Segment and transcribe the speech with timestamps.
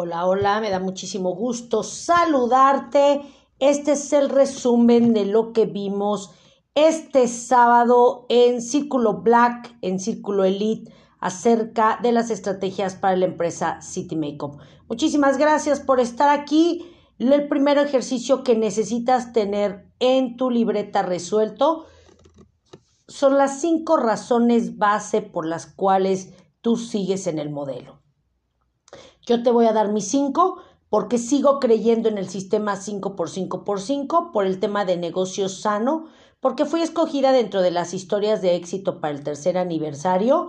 [0.00, 3.20] Hola, hola, me da muchísimo gusto saludarte.
[3.58, 6.30] Este es el resumen de lo que vimos
[6.76, 13.82] este sábado en Círculo Black, en Círculo Elite, acerca de las estrategias para la empresa
[13.82, 14.60] City Makeup.
[14.88, 16.88] Muchísimas gracias por estar aquí.
[17.18, 21.86] El primer ejercicio que necesitas tener en tu libreta resuelto
[23.08, 27.97] son las cinco razones base por las cuales tú sigues en el modelo.
[29.28, 30.56] Yo te voy a dar mis cinco
[30.88, 36.06] porque sigo creyendo en el sistema 5x5x5 por el tema de negocio sano,
[36.40, 40.48] porque fui escogida dentro de las historias de éxito para el tercer aniversario,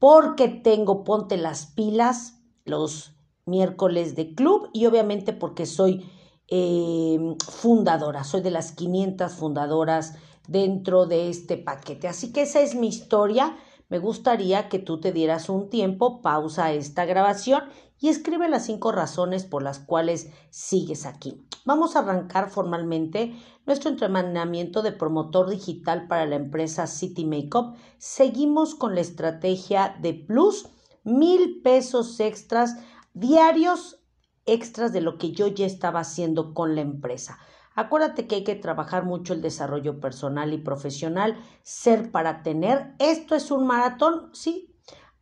[0.00, 3.12] porque tengo Ponte las pilas los
[3.44, 6.10] miércoles de club y obviamente porque soy
[6.48, 10.14] eh, fundadora, soy de las 500 fundadoras
[10.48, 12.08] dentro de este paquete.
[12.08, 13.56] Así que esa es mi historia.
[13.88, 17.62] Me gustaría que tú te dieras un tiempo, pausa esta grabación
[17.98, 21.46] y escribe las cinco razones por las cuales sigues aquí.
[21.64, 23.34] Vamos a arrancar formalmente
[23.66, 27.76] nuestro entrenamiento de promotor digital para la empresa City Makeup.
[27.98, 30.68] Seguimos con la estrategia de plus,
[31.04, 32.76] mil pesos extras
[33.14, 34.00] diarios
[34.46, 37.38] extras de lo que yo ya estaba haciendo con la empresa.
[37.74, 42.94] Acuérdate que hay que trabajar mucho el desarrollo personal y profesional, ser para tener.
[42.98, 44.75] Esto es un maratón, sí,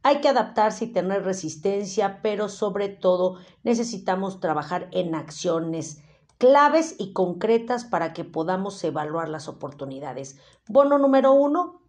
[0.04, 6.02] hay que adaptarse y tener resistencia, pero sobre todo necesitamos trabajar en acciones
[6.36, 10.38] claves y concretas para que podamos evaluar las oportunidades.
[10.68, 11.80] Bono número uno.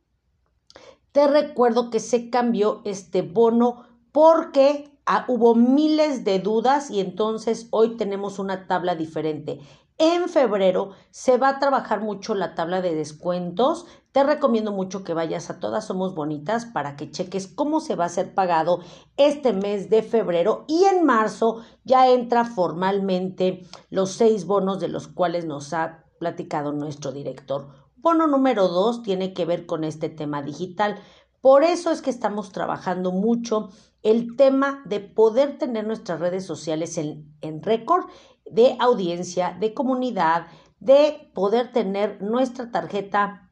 [1.12, 7.68] Te recuerdo que se cambió este bono porque ah, hubo miles de dudas y entonces
[7.72, 9.60] hoy tenemos una tabla diferente.
[9.98, 13.86] En febrero se va a trabajar mucho la tabla de descuentos.
[14.12, 18.06] Te recomiendo mucho que vayas a Todas Somos Bonitas para que cheques cómo se va
[18.06, 18.81] a ser pagado
[19.16, 25.08] este mes de febrero y en marzo ya entra formalmente los seis bonos de los
[25.08, 27.69] cuales nos ha platicado nuestro director.
[27.96, 31.00] Bono número dos tiene que ver con este tema digital.
[31.40, 33.69] Por eso es que estamos trabajando mucho
[34.03, 38.06] el tema de poder tener nuestras redes sociales en, en récord
[38.45, 40.47] de audiencia, de comunidad,
[40.79, 43.51] de poder tener nuestra tarjeta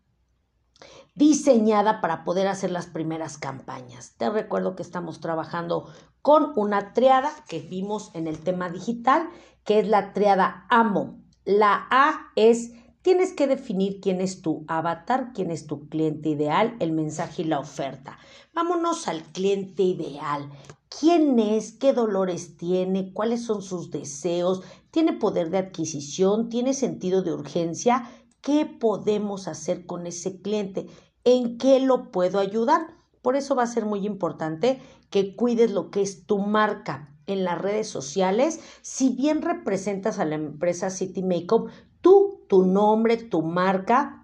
[1.15, 4.15] diseñada para poder hacer las primeras campañas.
[4.17, 9.29] Te recuerdo que estamos trabajando con una triada que vimos en el tema digital,
[9.63, 11.19] que es la triada AMO.
[11.45, 12.71] La A es
[13.01, 17.45] tienes que definir quién es tu avatar, quién es tu cliente ideal, el mensaje y
[17.45, 18.17] la oferta.
[18.53, 20.49] Vámonos al cliente ideal.
[20.99, 21.71] ¿Quién es?
[21.71, 23.13] ¿Qué dolores tiene?
[23.13, 24.61] ¿Cuáles son sus deseos?
[24.91, 26.49] ¿Tiene poder de adquisición?
[26.49, 28.09] ¿Tiene sentido de urgencia?
[28.41, 30.87] ¿Qué podemos hacer con ese cliente?
[31.23, 32.81] ¿En qué lo puedo ayudar?
[33.23, 37.43] Por eso va a ser muy importante que cuides lo que es tu marca en
[37.43, 38.59] las redes sociales.
[38.81, 41.69] Si bien representas a la empresa City Makeup,
[42.01, 44.22] tú, tu nombre, tu marca,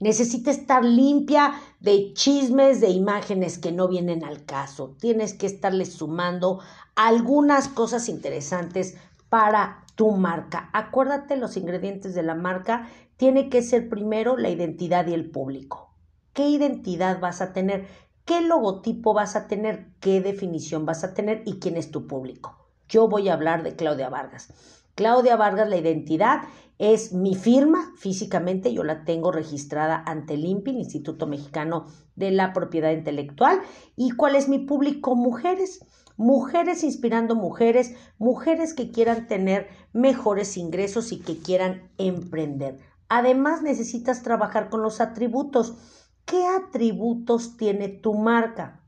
[0.00, 4.94] Necesita estar limpia de chismes, de imágenes que no vienen al caso.
[4.98, 6.60] Tienes que estarle sumando
[6.94, 8.96] algunas cosas interesantes
[9.28, 10.70] para tu marca.
[10.72, 12.88] Acuérdate los ingredientes de la marca.
[13.16, 15.92] Tiene que ser primero la identidad y el público.
[16.32, 17.86] ¿Qué identidad vas a tener?
[18.24, 19.88] ¿Qué logotipo vas a tener?
[20.00, 21.42] ¿Qué definición vas a tener?
[21.46, 22.56] ¿Y quién es tu público?
[22.88, 24.52] Yo voy a hablar de Claudia Vargas.
[24.98, 26.40] Claudia Vargas, la identidad
[26.78, 31.86] es mi firma físicamente, yo la tengo registrada ante el INPI, el Instituto Mexicano
[32.16, 33.60] de la Propiedad Intelectual.
[33.94, 35.14] ¿Y cuál es mi público?
[35.14, 42.78] Mujeres mujeres inspirando mujeres, mujeres que quieran tener mejores ingresos y que quieran emprender.
[43.08, 45.76] Además, necesitas trabajar con los atributos.
[46.24, 48.82] ¿Qué atributos tiene tu marca?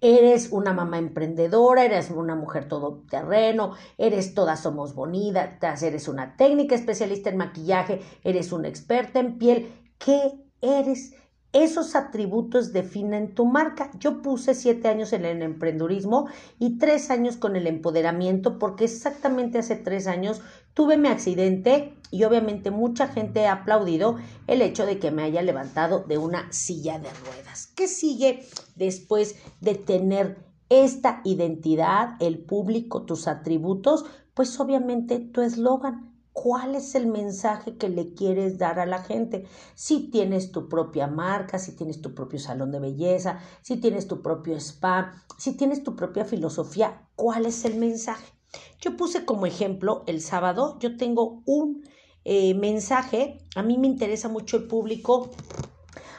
[0.00, 6.74] Eres una mamá emprendedora, eres una mujer todoterreno, eres todas somos bonitas, eres una técnica
[6.74, 9.72] especialista en maquillaje, eres una experta en piel.
[9.98, 11.14] ¿Qué eres?
[11.52, 13.90] Esos atributos definen tu marca.
[13.98, 16.28] Yo puse siete años en el emprendurismo
[16.58, 20.40] y tres años con el empoderamiento porque exactamente hace tres años
[20.74, 24.16] tuve mi accidente y obviamente mucha gente ha aplaudido
[24.46, 27.68] el hecho de que me haya levantado de una silla de ruedas.
[27.74, 28.46] ¿Qué sigue
[28.76, 34.04] después de tener esta identidad, el público, tus atributos?
[34.34, 39.46] Pues obviamente tu eslogan ¿Cuál es el mensaje que le quieres dar a la gente?
[39.74, 44.22] Si tienes tu propia marca, si tienes tu propio salón de belleza, si tienes tu
[44.22, 48.32] propio spa, si tienes tu propia filosofía, ¿cuál es el mensaje?
[48.80, 51.84] Yo puse como ejemplo el sábado, yo tengo un
[52.24, 55.30] eh, mensaje, a mí me interesa mucho el público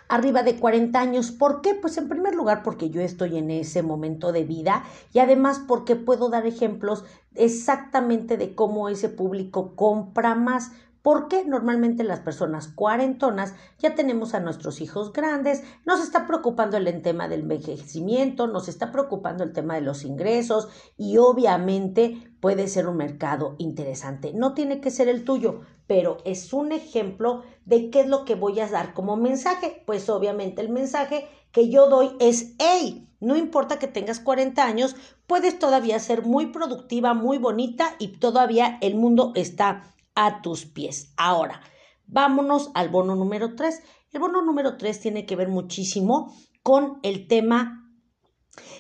[0.07, 1.31] arriba de 40 años.
[1.31, 1.73] ¿Por qué?
[1.73, 5.95] Pues en primer lugar porque yo estoy en ese momento de vida y además porque
[5.95, 7.03] puedo dar ejemplos
[7.35, 10.71] exactamente de cómo ese público compra más.
[11.03, 17.01] Porque normalmente las personas cuarentonas ya tenemos a nuestros hijos grandes, nos está preocupando el
[17.01, 22.87] tema del envejecimiento, nos está preocupando el tema de los ingresos y obviamente puede ser
[22.87, 24.33] un mercado interesante.
[24.33, 28.35] No tiene que ser el tuyo, pero es un ejemplo de qué es lo que
[28.35, 29.83] voy a dar como mensaje.
[29.85, 34.95] Pues obviamente el mensaje que yo doy es, hey, no importa que tengas 40 años,
[35.27, 41.13] puedes todavía ser muy productiva, muy bonita y todavía el mundo está a tus pies.
[41.17, 41.61] Ahora,
[42.05, 43.81] vámonos al bono número 3.
[44.11, 47.83] El bono número 3 tiene que ver muchísimo con el tema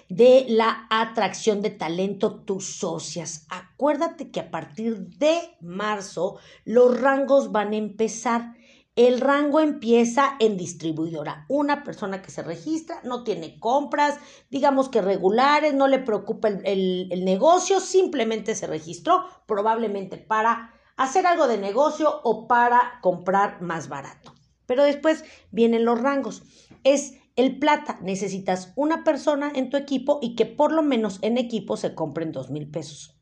[0.09, 3.45] de la atracción de talento, tus socias.
[3.49, 8.53] Acuérdate que a partir de marzo los rangos van a empezar.
[8.95, 11.47] El rango empieza en distribuidora.
[11.49, 14.19] Una persona que se registra no tiene compras,
[14.51, 21.25] digamos que regulares, no le preocupa el, el negocio, simplemente se registró probablemente para hacer
[21.25, 24.33] algo de negocio o para comprar más barato.
[24.65, 26.43] Pero después vienen los rangos.
[26.83, 31.37] Es el plata, necesitas una persona en tu equipo y que por lo menos en
[31.37, 33.17] equipo se compren dos mil pesos.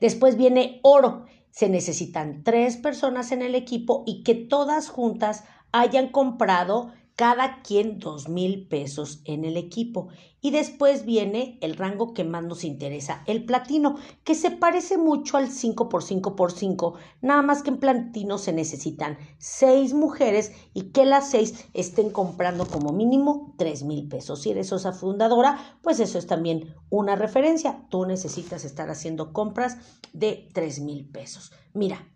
[0.00, 6.08] Después viene oro, se necesitan tres personas en el equipo y que todas juntas hayan
[6.08, 10.08] comprado cada quien dos mil pesos en el equipo.
[10.40, 15.36] Y después viene el rango que más nos interesa, el platino, que se parece mucho
[15.36, 20.52] al 5 por 5 por 5, nada más que en platino se necesitan seis mujeres
[20.72, 24.40] y que las seis estén comprando como mínimo tres mil pesos.
[24.40, 27.86] Si eres sosa fundadora, pues eso es también una referencia.
[27.90, 29.76] Tú necesitas estar haciendo compras
[30.14, 31.52] de tres mil pesos.
[31.74, 32.08] Mira,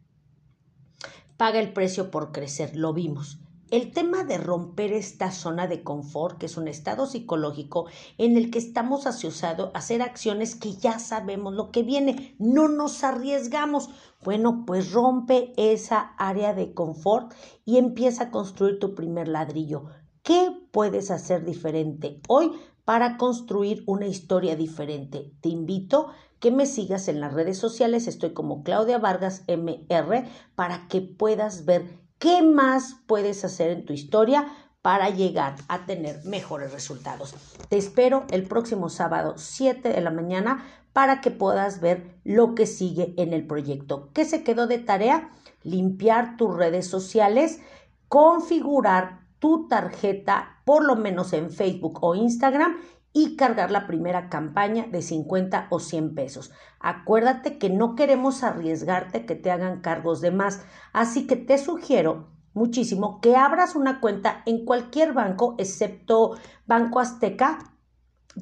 [1.37, 3.44] paga el precio por crecer, lo vimos.
[3.75, 7.87] El tema de romper esta zona de confort, que es un estado psicológico
[8.19, 12.69] en el que estamos asociados a hacer acciones que ya sabemos lo que viene, no
[12.69, 13.91] nos arriesgamos.
[14.23, 17.35] Bueno, pues rompe esa área de confort
[17.65, 19.87] y empieza a construir tu primer ladrillo.
[20.23, 22.53] ¿Qué puedes hacer diferente hoy
[22.85, 25.33] para construir una historia diferente?
[25.41, 30.87] Te invito que me sigas en las redes sociales, estoy como Claudia Vargas MR, para
[30.87, 34.49] que puedas ver ¿Qué más puedes hacer en tu historia
[34.81, 37.35] para llegar a tener mejores resultados?
[37.69, 42.65] Te espero el próximo sábado 7 de la mañana para que puedas ver lo que
[42.65, 44.09] sigue en el proyecto.
[44.15, 45.33] ¿Qué se quedó de tarea?
[45.65, 47.61] Limpiar tus redes sociales,
[48.09, 52.79] configurar tu tarjeta, por lo menos en Facebook o Instagram,
[53.17, 56.51] y cargar la primera campaña de 50 o 100 pesos.
[56.81, 60.63] Acuérdate que no queremos arriesgarte que te hagan cargos de más,
[60.93, 67.59] así que te sugiero muchísimo que abras una cuenta en cualquier banco excepto Banco Azteca,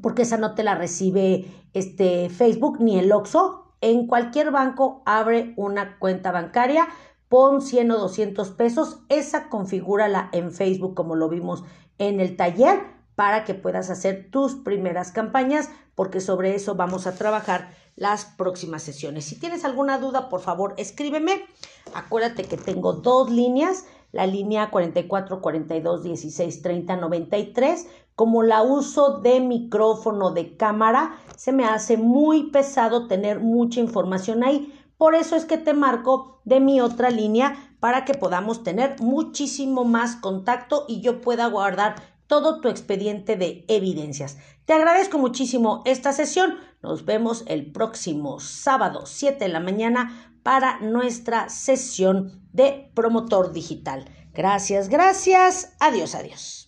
[0.02, 3.74] porque esa no te la recibe este Facebook ni el Oxxo.
[3.82, 6.86] En cualquier banco abre una cuenta bancaria,
[7.28, 11.62] pon 100 o 200 pesos, esa configúrala en Facebook como lo vimos
[11.98, 17.14] en el taller para que puedas hacer tus primeras campañas, porque sobre eso vamos a
[17.14, 19.24] trabajar las próximas sesiones.
[19.24, 21.44] Si tienes alguna duda, por favor, escríbeme.
[21.94, 27.86] Acuérdate que tengo dos líneas, la línea 44 42 16 30 93.
[28.14, 34.44] Como la uso de micrófono de cámara, se me hace muy pesado tener mucha información
[34.44, 34.78] ahí.
[34.98, 39.84] Por eso es que te marco de mi otra línea para que podamos tener muchísimo
[39.84, 41.96] más contacto y yo pueda guardar
[42.32, 44.38] todo tu expediente de evidencias.
[44.64, 46.54] Te agradezco muchísimo esta sesión.
[46.82, 54.06] Nos vemos el próximo sábado 7 de la mañana para nuestra sesión de promotor digital.
[54.32, 55.74] Gracias, gracias.
[55.78, 56.61] Adiós, adiós.